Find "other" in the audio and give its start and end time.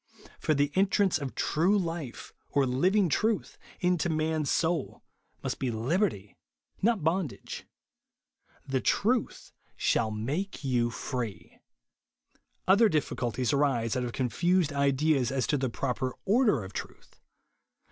12.67-12.89